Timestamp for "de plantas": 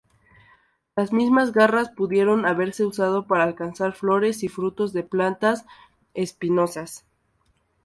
4.93-5.63